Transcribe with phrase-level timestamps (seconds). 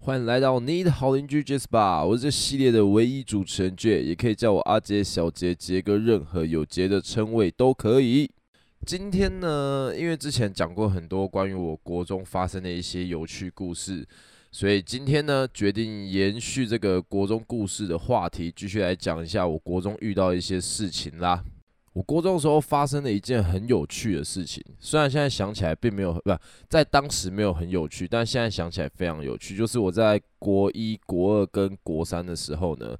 [0.00, 8.30] 欢迎来到你的好邻居杰斯霸，我是这系列的唯一主持人 J，，也可以叫我阿杰、小杰、杰哥，任何有杰的称谓都可以。
[8.86, 14.06] 今天呢，因为之前讲过很多关于我国中发生的一些有趣故事，
[14.54, 21.42] 所以今天呢，决定延续这个国中故事的话题，继续来讲一下我国中遇到一些事情啦。
[21.92, 26.32] 我国中的时候发生了一件很有趣的事情，虽然现在想起来并没有，不，
[26.68, 29.56] 在当时没有很有趣，但现在想起来非常有趣。
[29.56, 32.96] 就是我在国一、国二跟国三的时候呢，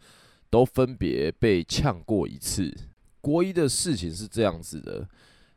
[0.50, 2.74] 都分别被呛过一次。
[3.20, 5.08] 国一的事情是这样子的，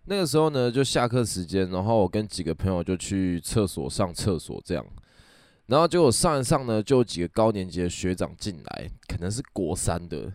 [0.06, 4.86] 那个时候呢，就下课时间，然后我跟几个朋友就去厕所上厕所，这样，
[5.68, 10.32] 然后结果上一上呢，就有几个高年级的学长进来，可能是国三的。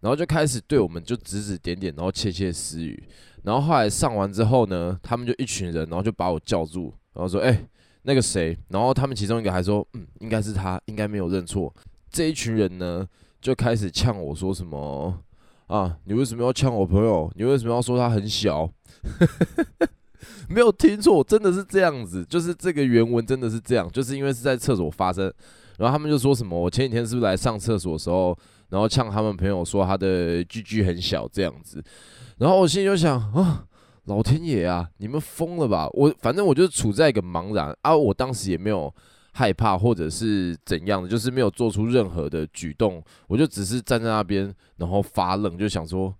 [0.00, 3.02] 然后就开始对我们就指指点点，然后窃窃私语。
[3.42, 7.66] 然后后来上完之后呢，他们就一群人，然后就把我叫住，然后说：“哎、
[8.02, 11.74] 那个谁？”然后他们其中一个还说：“嗯，应该是他，应该没有认错。”
[12.10, 13.04] 这一群人呢，
[13.40, 15.18] 就开始呛我说什么
[15.66, 17.32] ：“啊，你为什么要呛我朋友？
[17.34, 18.70] 你为什么要说他很小？”
[20.48, 25.32] 没有听错，真的是这样子，就是这个原文真的是这样，就是因为是在厕所发生。
[25.78, 28.36] 然后他们就说什么：“我前几天是不是来上厕所的时候？”
[28.70, 31.80] 然后呛他们朋友说他的 GG 很小这样子，
[32.38, 33.64] 然后我心里就想啊，
[34.06, 35.88] 老天爷啊，你们疯了吧？
[35.92, 38.92] 我反正我就处在一个茫然啊，我当时也没有
[39.34, 46.12] 害怕或者是怎样的，就是没有做出任何的举动，我就只是站在那边，然后发愣，就想说，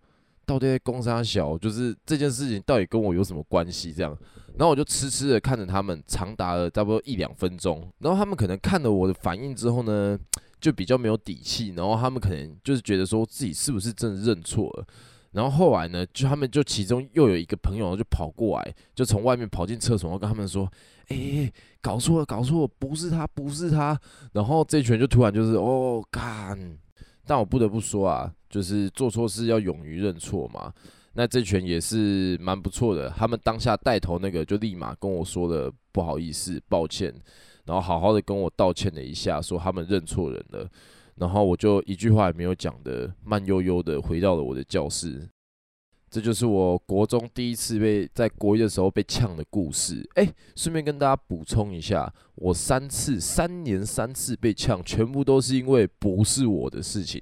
[0.47, 3.92] 到底在攻杀小，就是这件事情到底跟我有什么关系？
[3.92, 4.16] 这样，
[4.56, 10.19] 然后我就痴痴的看着他们，长达了差不多一两分钟，然后他们可能看了我的反应之后呢，
[10.61, 14.86] 就比较没有底气，然后他们可能就是觉得说自己是不是真的认错了，
[15.33, 20.70] 然后后来呢，就他们就其中又有一个朋友就跑过来，就从外面跑进厕所，然后跟他们说
[21.08, 21.52] ：“哎、
[21.83, 24.01] 搞错了，搞错了，不是他，不是他。”
[24.33, 26.78] 然后这群人就突然就是哦，干！
[27.27, 30.73] 但我不得不说啊，就是做错事要勇于认错嘛。
[31.14, 37.13] 那这群也是蛮不错的，他们当下带头那个就立马跟我说了不好意思，抱歉。
[37.64, 40.70] 然后好好的跟我道歉了一下，说他们认错人了，
[41.17, 45.29] 然后我就一句话也没有讲的，慢悠悠的回到了我的教室。
[46.08, 50.08] 这就是我国中第一次被在国一的时候被呛的故事。
[50.14, 57.20] 哎，顺便跟大家补充一下，我三次三年三次被呛，全部都是因为不是我的事情。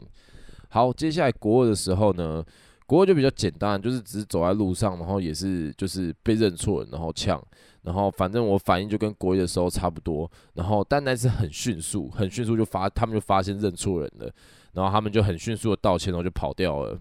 [0.68, 2.44] 好，接下来国二的时候呢，
[2.86, 7.42] 国二就比较简单，就是只是走在路上，然后也是就是被认错人，然后呛。
[7.82, 14.30] 然后反正我反应就跟国一的时候差不多，然后但那次很迅速，很迅速就发，他们就发现认错人了，
[14.72, 16.98] 然后他们就很迅速的道歉，然后就跑掉了。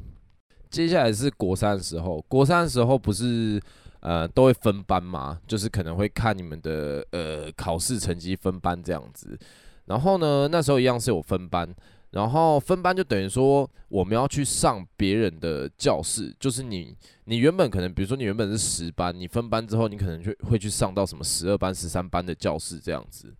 [0.73, 3.61] 接下来是国三的时候，国三的时候不是
[3.99, 9.37] 呃都会分班嘛，就是可能会看你们的呃考试成绩分班这样子。
[9.85, 11.69] 然后呢，那时候一样是有分班。
[12.09, 16.95] 然后分班就等于说，我们要去上别人的教室，就是你，
[17.25, 23.31] 你原本可能，比如说你原本是十班，你分班之后，你可能就会去上到什么十二班、十三班的教室这样子。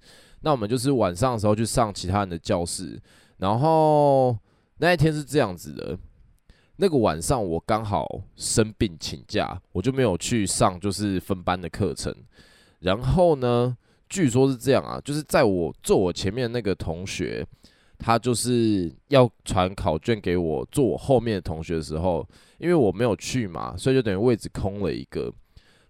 [0.42, 3.02] 那我们就是晚上的时候去上其他人的教室。
[3.38, 4.38] 然后
[4.78, 5.98] 那一天是这样子的，
[6.78, 12.14] 那个晚上我刚好生病请假，我就没有去上就是分班的课程。
[12.80, 13.78] 然后呢，
[14.10, 17.46] 据说是这样啊，就是在我坐我前面的那个同学。
[18.00, 25.32] 他就是要传考卷给我，坐我后面的同学的时候，因为我没有去嘛，所以就等于位置空了一个。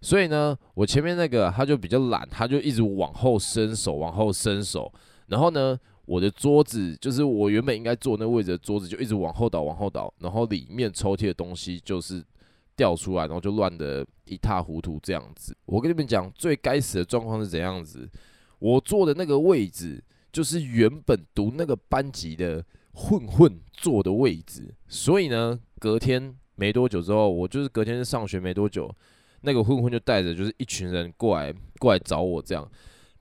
[0.00, 4.92] 所以呢，我前面那个他就比较懒，他就一直往后伸手，往后伸手。
[5.26, 10.12] 然后呢，我的桌子就是我原本应该坐那位置的桌子，就一直往后倒，往后倒。
[10.18, 12.24] 然后里面抽屉的东西就是
[12.76, 15.56] 掉出来，然后就乱得一塌糊涂这样子。
[15.66, 18.08] 我跟你们讲，最该死的状况是怎样子？
[18.58, 20.02] 我坐的那个位置。
[20.34, 28.92] 就是原本读那个班级的混混坐的位置，所以呢，隔天没多久之后，我就是隔天上学没多久，
[29.42, 32.68] 那个混混就带着就是一群人过来过来找我这样。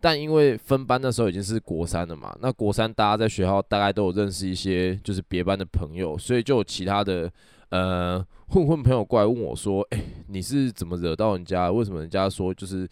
[0.04, 7.32] 但因为分班的时候已经是国三了嘛，那国三大家在学校大概都有认识一些就是别班的朋友，所以就有其他的
[7.70, 11.72] 呃混混朋友过来问我说：“诶，你是怎么惹到人家？
[11.72, 12.86] 为什么人家说就是？”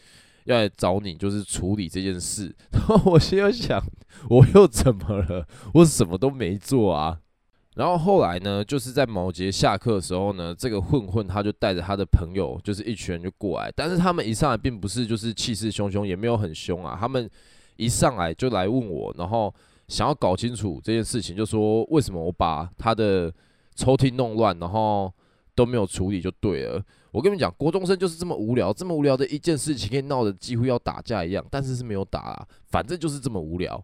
[0.46, 2.52] 要来找你，就是处理这件事。
[2.74, 3.80] 然后我心里想，
[4.28, 5.48] 我又怎么了？
[5.75, 7.19] 我什么都没做啊。
[7.75, 13.71] 然后后来呢，就是在某节下课的时候呢，这个混混他就带着他的朋友，就是一群人就过来。
[13.75, 16.97] 但是他们一上来并不是就是气势汹汹，也没有很凶啊。
[17.00, 17.29] 他们
[17.77, 19.53] 一上来就来问我，然后
[19.88, 23.33] 想要搞清楚这件事情，就说为什么我把他的
[23.75, 25.12] 抽屉弄乱，然后。
[25.53, 26.81] 都没有处理就对了。
[27.12, 33.79] 我跟你讲，国中生就是这么无聊，这么无聊的一件事情，可以闹得几乎要打架一样，但是是没有打啊，反正就是这么无聊。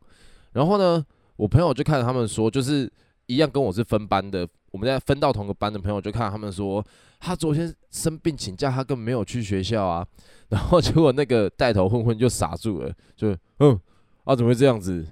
[0.53, 1.05] 然后呢，
[1.35, 2.89] 我朋友就看着他们说，就是
[3.27, 6.85] 一样跟我是分班的，我们在分到同个班的朋友就看他们说，
[7.19, 10.06] 他昨天生病请假，他根本没有去学校啊。
[10.50, 13.79] 然后结果那个带头混混就傻住了，就嗯
[14.24, 15.06] 啊怎么会这样子？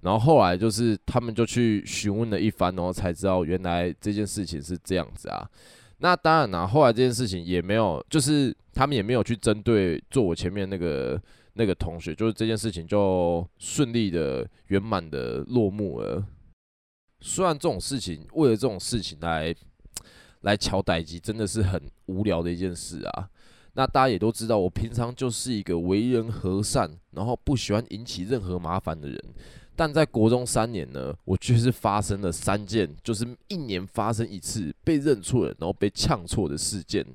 [0.00, 5.48] 然后后来就是他们就去询问了一番，然后才知道原来这件事情是这样子啊。
[5.98, 11.20] 那当然啦，后来这件事情也没有，就是他们也没有去针对坐我前面那个
[11.52, 16.24] 那个同学，就是这件事情就顺利的圆满的落幕了。
[17.20, 19.54] 虽然这种事情为了这种事情来
[20.42, 23.28] 来敲代机，真的是很无聊的一件事啊。
[23.74, 29.22] 那大家也都知道，我平常就是一个为人和善，然后不喜欢引起任何麻烦的人。
[29.76, 37.06] 但在国中三年呢，我却是发生了三件，就是一年发生一次被认错了，然后被呛错的事件。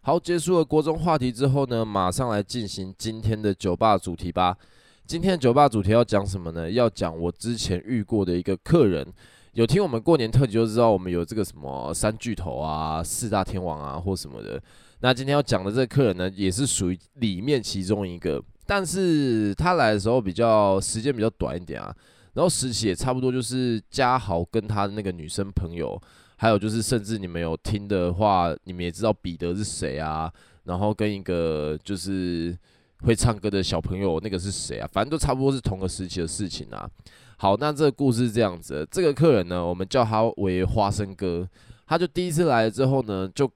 [0.00, 4.58] 好，结束了国中话题之后呢，马上来进行今天的酒吧主题吧。
[5.06, 6.70] 今天的酒吧主题要讲什么呢？
[6.70, 9.06] 要讲我之前遇过的一个客人。
[9.52, 14.60] 有听我们过年特辑就知道，我们有这个什么三巨头啊、四大天王啊或什么的。
[15.00, 21.94] 那今天要讲的这个客人呢，也是属于里面其中一个，但是他来的时候比较时间比较短一点啊，
[22.32, 26.00] 然后时期也差不多就是嘉豪跟他的那个女生朋友，
[26.36, 30.32] 还有就是甚至你们有听的话，你们也知道彼得是谁啊，
[30.64, 32.56] 然后跟一个就是
[33.04, 34.88] 会唱歌的小朋友，那个是谁啊？
[34.92, 36.88] 反正都差不多是同个时期的事情啊。
[37.36, 41.48] 好，那这个故事是这样子，这个客人呢，我们叫他为花生哥，
[41.86, 43.50] 他就第一次来了之后呢，就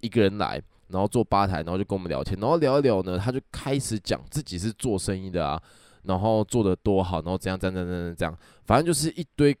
[0.00, 0.62] 一个人来。
[0.92, 5.62] 然后坐吧台，然后就跟我们聊天，然后聊一聊呢，他就开始讲自己是做生意的啊，
[6.02, 9.56] 然后做得多好，然后怎样怎样怎样怎样，反正就是一堆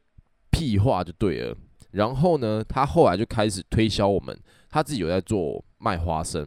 [0.50, 1.56] 屁话就对了。
[1.92, 4.36] 然后呢，他后来就开始推销我们，
[4.68, 6.44] 他自己有在做卖花生，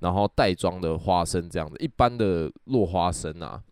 [0.00, 3.62] 然后袋装的花生这样子，一般的落花生啊。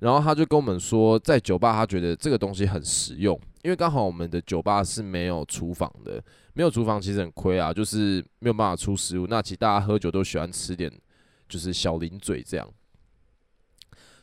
[0.00, 6.22] 然后他就跟我们说，在酒吧他觉得这个东西很实用，因为刚好我们的酒吧是没有厨房的。
[6.56, 9.26] 没有厨房其实很亏啊，就是没有办法出食物。
[9.26, 10.92] 那其实大家喝酒都喜欢吃点，
[11.48, 12.68] 就是小零嘴这样。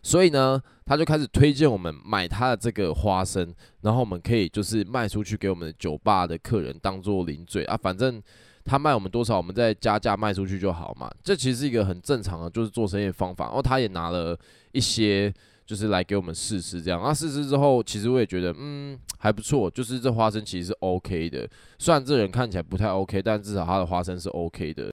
[0.02, 7.76] 所以呢，他就开始推荐我们买他的这个花生，然后我们可以就是卖出去给我们的酒吧的客人当做零嘴啊。
[7.76, 8.22] 反正
[8.64, 11.10] 他卖我们多少，我们再加价卖出去就好嘛。
[11.24, 13.46] 这其实是一个很正常的，就是做生意的方法。
[13.46, 14.38] 然后他也拿了
[14.72, 15.34] 一些。
[15.64, 19.72] 就是来给我们试试这样，那试试之后，其实我也觉得，嗯，还不错。
[19.72, 21.48] 就是这花生其实是 OK 的，
[21.80, 24.92] 虽然这人看起来不太 OK，但至少他的花生是 OK 的。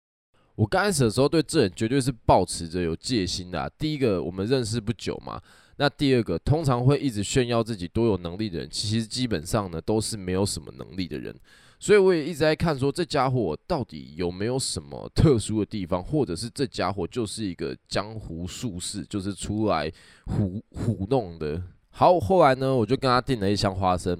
[0.54, 3.68] 我刚开始的时候对这人绝对是抱持着有戒心的。
[3.76, 5.40] 第一个，我们认识不久嘛。
[5.78, 11.34] 那第二个，通常会一直炫耀自己多有能力的人，其实基本上呢都是没有什么能力的人。
[11.80, 19.88] 所以我也一直在看，说这家伙到底有没有什么特殊的地方，或者是这家伙就是一个江湖术士，就是出来
[20.26, 21.62] 唬唬弄的。
[21.90, 24.18] 好，后来呢，我就跟他订了一箱花生，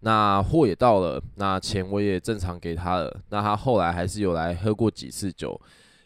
[0.00, 3.20] 那货也到了，那钱我也正常给他了。
[3.30, 5.58] 那他后来还是有来喝过几次酒，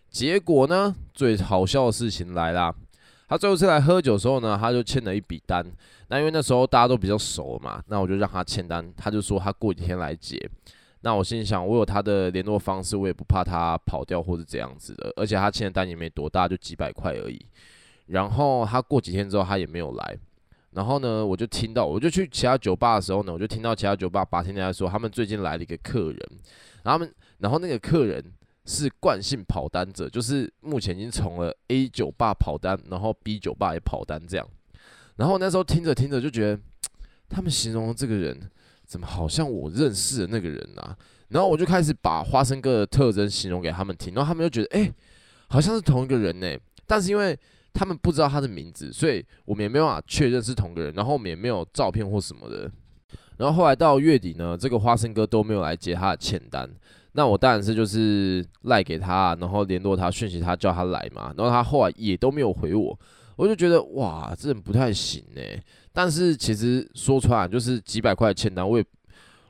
[0.08, 2.72] 结果呢，最好笑的事情来啦。
[3.28, 5.64] 他最后一次来喝酒的时候呢，他就签了一笔单。
[6.08, 10.38] 那因为那时候大家都比较熟嘛，那我就让他签单，他就说他过几天来结。
[11.04, 15.12] 那我心想，我有他的联络方式，我也不怕他跑掉或者这样子的。
[15.16, 17.44] 而且他签的单也没多大，就几百块而已。
[18.06, 20.16] 然后他过几天之后，他也没有来。
[20.70, 26.18] 然后呢，我就听到，我就去其他酒吧的时候呢，我就听到其他酒吧八天天在说，他们最近来了一个客人。
[26.84, 28.24] 他们，然后那个客人
[28.66, 34.46] 是惯性跑单者，就是目前已经从了 A 酒吧跑单，然后 B 酒吧也跑单这样。
[35.16, 36.60] 然后那时候听着听着就觉得，
[37.28, 38.40] 他们形容这个人。
[38.92, 40.94] 怎么好像我认识的那个人啊？
[41.28, 44.92] 然后我就开始把花生哥的特征形容给他们听，然后他们就觉得，哎，
[45.48, 46.54] 好像是同一个人呢。
[46.86, 47.34] 但是因为
[47.72, 50.92] 他们不知道他的名字，所以我们也没有办法确认是同个人。
[50.92, 52.70] 然后我们也没有照片或什么的。
[53.38, 56.68] 然后后来到月底呢，这个花生哥都没有来接他的签单。
[57.12, 61.32] 那我当然是就是赖给他，然后联络他，讯息他叫他来嘛。
[61.34, 62.98] 然后他后来也都没有回我，
[63.36, 65.40] 我就觉得哇，这人不太行呢。
[65.92, 68.84] 但是其实说出来就是几百块的签单，我也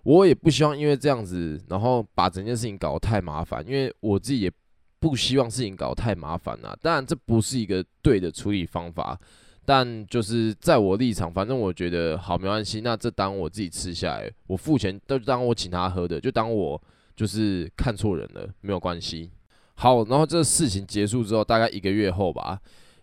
[0.03, 4.53] 我也不希望因为这样子，然后把整件事情搞得太麻烦，因为我自己也
[4.99, 6.77] 不希望事情搞得太麻烦啊。
[6.83, 9.17] 当然这不是一个对的处理方法，
[9.65, 16.83] 但就是在我立场，反正我觉得好没关系，那这单我自己吃下来，我付钱都当我请他喝的，就当我
[17.15, 19.31] 就是看错人了，没有关系。
[19.75, 22.61] 好，然后这事情结束之后，大概一个月后吧。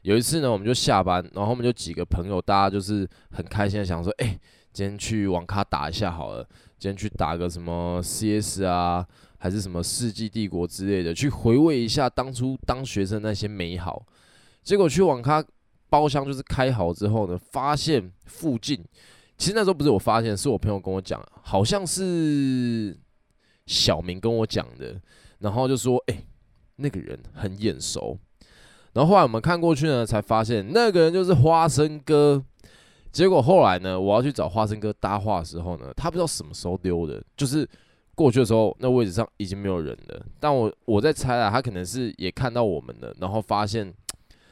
[0.09, 4.35] 有一次呢，我们就下班，然后我们就几个朋友，大家就是很开心的想说，哎，
[4.73, 6.43] 今天去网咖打一下好了，
[6.79, 9.05] 今天去打个什么 CS 啊、
[9.37, 14.03] 还是什么世纪帝国之类的，去回味一下当初当学生那些美好。
[14.63, 15.45] 结果去网咖
[15.91, 18.83] 包厢就是开好之后呢，发现附近
[19.37, 22.97] 其实那时候不是我发现，是我朋友跟我讲，好像是
[23.67, 24.99] 小明跟我讲的，
[25.37, 26.23] 然后就说：“哎、
[26.77, 28.17] 那个人很眼熟。”
[28.93, 32.43] 然后后来我们看过去呢，才发现那个人就是花生哥。
[33.11, 37.67] 结果后来呢，我要去找花生哥搭话的时候呢，他不知道什么时候溜的，就是。
[38.15, 40.25] 过去的时候，那位置上已经没有人了。
[40.41, 43.93] 但我我在猜啊，他可能是也看到我们了，然后发现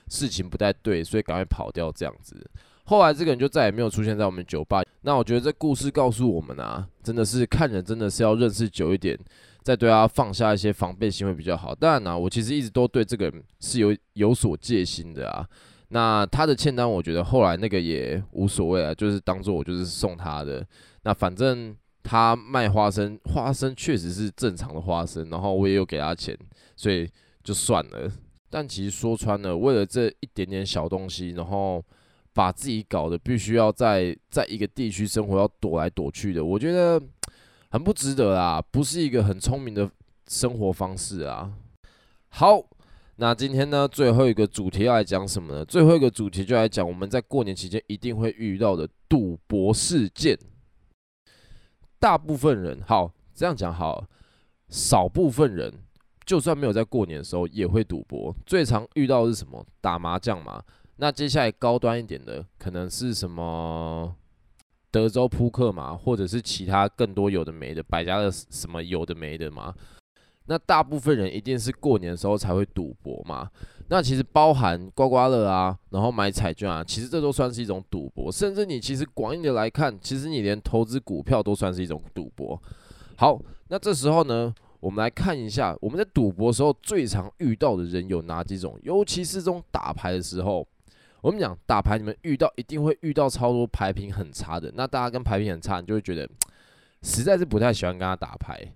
[0.08, 2.50] 事情不太对，所以赶快跑掉这样子。
[2.86, 4.82] 后来这个人就再也没有出现在我们酒吧。
[5.02, 9.20] 那我觉得这故事告诉我们啊，真的是看人真的是要认识久一点，
[9.68, 11.76] 再对他放下一些防备心会比较好。
[11.76, 15.46] 当然呢，我其实一直都对这个人是有有所戒心的啊。
[15.90, 20.66] 那他的欠单，我觉得后来那个也无所谓啊，就是当做我就是送他的。
[21.04, 21.76] 那反正。
[22.10, 26.34] 他卖花生，花生确实是正常的花生，然后我也有给他钱，
[26.74, 27.06] 所以
[27.44, 28.10] 就算了。
[28.50, 31.84] 但其实说穿了，为了这一点点小东西，然后
[32.32, 36.98] 把自己搞得必须要在在一个地区生活，要躲来躲去的，我觉得
[37.70, 39.90] 很不值得啊，不是一个很聪明的
[40.28, 41.52] 生活方式啊。
[42.30, 42.62] 好，
[43.18, 45.66] 那今天呢，最后一个主题要来讲什么呢？
[45.66, 50.38] 最后一个主题就来讲我们在过年期间一定会遇到的赌博事件。
[52.00, 54.06] 大部分人，好，这样讲好，
[54.70, 55.74] 少部分人
[56.26, 58.36] 就算没有在过年的时候也会赌博。
[58.46, 59.66] 最常遇到的是什么？
[59.82, 60.64] 打麻将嘛。
[60.98, 64.16] 那接下来高端一点的可能是什么？
[64.98, 69.72] 德州扑克嘛，或者是其他更多有的没的，百家乐什么有的没的嘛。
[70.48, 73.48] 那大部分人一定是过年的时候才会赌博嘛。
[73.90, 78.32] 那其实包含刮刮乐啊，然后买彩券啊，其实这都算是一种赌博。
[78.32, 82.60] 甚至你其实广义的来看，其实你连投资股票都算是一种赌博。
[83.18, 90.68] 好，那这时候呢，我们来看一下我们在赌博的时候最常遇到的人有哪几种，尤其是这种打牌的时候。
[91.22, 94.72] 我们讲打牌，你们遇到一定会遇到超多牌品很差的。
[94.76, 96.30] 那大家跟牌品很差，你就会觉得
[97.02, 98.74] 实在是不太喜欢跟他打牌。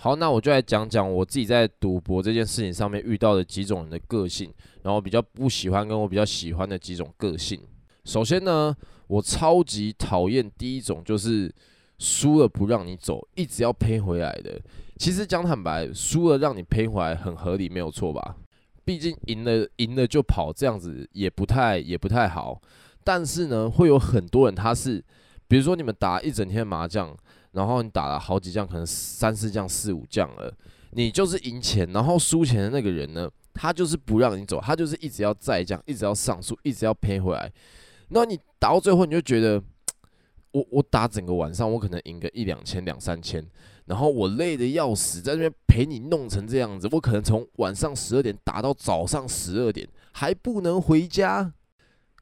[0.00, 7.60] 好，那我就来讲讲我自己在赌博这件事情上面遇到的几种人的个性，然后比较不喜欢跟我比较喜欢的几种个性。
[8.04, 8.74] 首先呢，
[9.08, 11.52] 我超级讨厌第一种，就是
[11.98, 14.60] 输了不让你走，一直要赔回来的。
[14.96, 18.36] 其实讲坦白，输了让你赔回来很合理，没有错吧？
[18.88, 22.58] 毕竟赢了赢了就跑，这样子也不太也不太好。
[23.04, 25.04] 但是呢，会有很多人他是，
[25.46, 27.14] 比如说你们打一整天麻将。
[27.52, 30.52] 然后你打了好几将，可能三四将、四五将了，
[30.90, 37.50] 你就是赢钱，然后输钱的那个人呢，他就是不让你走，他就是一直要再将，一直要上诉，一直要赔回来。
[38.10, 39.60] 那你打到最后，你就觉得，
[40.52, 43.44] 我我打整个晚上，我可能赢个一两千、两三千，
[43.86, 51.52] 然后我累得要死，在那边陪你弄成这样子，我可能从晚上十二点打到早上十二点，还不能回家。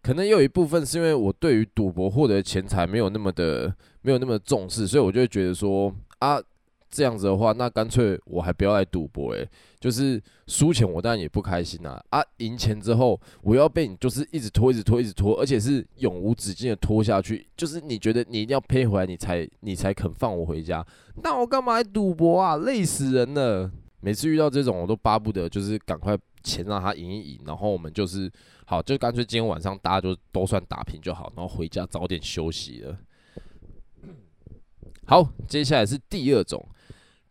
[0.02, 6.40] 可能有一部分是因为我对于赌博获得钱财没有那么的没有那么重视，所以我就会觉得说啊，
[6.90, 9.48] 这样子的话，那干脆我还不要来赌博诶，
[9.80, 20.86] 就是输钱我当然也不开心啊啊，赢钱之后我要被你就是一直拖一直拖一直拖，而且是永无止境的拖下去，就是你觉得你一定要赔回来你才你才肯放我回家，
[21.22, 22.56] 那我干嘛来赌博啊？
[22.56, 23.70] 累死人了！
[24.00, 28.30] 每次遇到这种我都巴不得就是赶快钱让他赢一赢，然后我们就是。
[28.68, 32.98] 好，就干脆今天晚上大家就都算打平就好，然后回家早点休息了。
[35.04, 36.68] 好，接下来是第二种，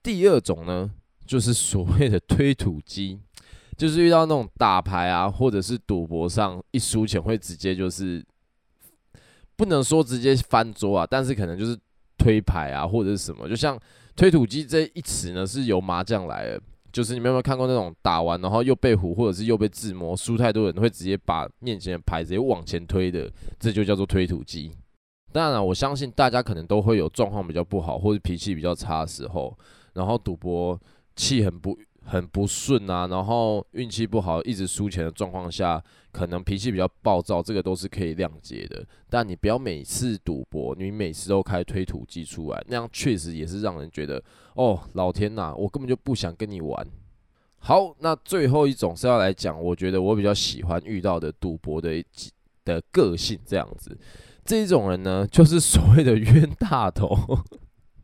[0.05, 0.91] 第二种呢，
[1.25, 3.19] 就是所谓的推土机，
[3.75, 8.24] 就是遇到那种打牌啊，或者是赌博上一输钱会直接就是
[9.55, 11.75] 不能说直接翻桌啊，但是可能就是
[12.19, 13.79] 推牌啊，或者是什么，就像
[14.15, 16.62] 推土机这一词呢，是由麻将来的。
[16.91, 24.71] 就是你们有没有看过那种打完然后又被胡或者是又被自摸输太多人会直接把面前的牌直接往前推的，这就叫做推土机。
[25.33, 29.53] 当然了，我相信大家可能都会有状况比较不好或者脾气比较差的时候，
[29.96, 30.80] 然后赌博
[31.16, 38.86] 气很不很不顺啊，然后运气不好一直输钱的状况下，可能脾气比较暴躁，这个都是可以谅解的。
[39.10, 44.24] 但你不要每次赌博，你每次都开推土机出来，那样确实也是让人觉得。
[44.54, 46.88] 哦，老天呐，我根本就不想跟你玩。
[47.58, 52.04] 好，那最后一种是要来讲，我觉得我比较喜欢遇到的赌博的
[52.64, 53.98] 的个性这样子。
[54.46, 57.18] 这种人呢，就是所谓的冤大头。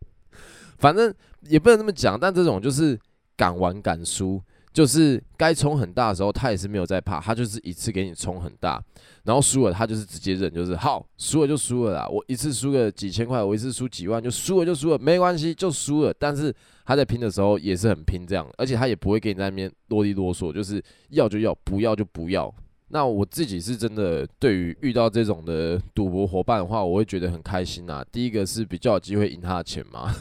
[0.79, 1.13] 反正
[1.47, 2.99] 也不能这么讲，但这种就是
[3.35, 8.81] 敢玩敢输，就是该冲很大的时候，他也是没有在怕，他就是一次给你冲很大，
[9.23, 16.13] 然后输了他就是直接认，就是好，输了就输了啦，我一次输个几千块，我一次输几万就输了就输了，没关系就输了。
[16.17, 16.53] 但是
[16.85, 22.53] 他在拼的时候也是很拼这样，而且他也不会给你在那边啰里啰嗦，就是要就要，不要就不要。
[22.93, 28.05] 那我自己是真的对于遇到这种的赌博伙伴的话，我会觉得很开心啊。
[28.11, 30.13] 第一个是比较有机会赢他的钱嘛。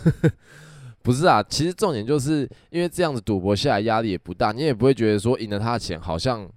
[1.03, 6.49] 不是啊，其实重点就是因为这样子赌博下来压力也不大，你也不会觉得说赢了他的钱好像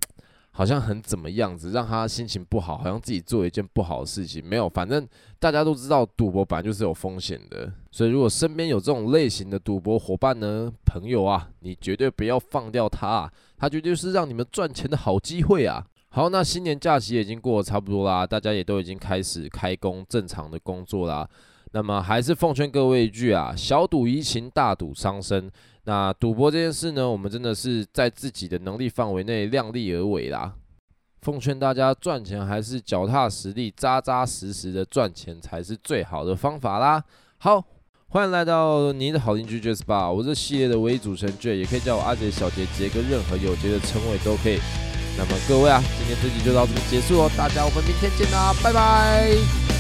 [0.52, 4.46] 好像很怎么样子，让他心情不好，好像自己做了一件不好的事情。
[4.46, 5.08] 没有，反正
[5.40, 15.84] 大家都知道赌博本来就是有风险的，所以如果身边有这种类型的赌博伙伴呢，朋友啊，你绝对不要放掉他，他绝对是让你们赚钱的好机会啊。
[16.10, 21.28] 好，那新年假期已经过得差不多啦，大家也都已经开始开工正常的工作啦。
[21.74, 25.52] 那么还是奉劝各位一句啊，小赌怡情，大赌伤身。
[25.86, 30.54] 那赌博这件事呢，我们真的是在自己的能力范围内量力而为啦。
[31.22, 37.04] 奉劝大家赚钱还是脚踏实地、扎扎实实的赚钱才是最好的方法啦。
[37.40, 37.64] 好，
[38.08, 44.60] 欢迎来到你的好邻居杰斯霸，我是系列的唯一主持人杰，也可以叫我阿杰、小杰、杰哥，任何有杰的称谓都可以。
[45.18, 49.73] 那么各位啊，今天这集就到这边结束哦，大家我们明天见啦，拜拜。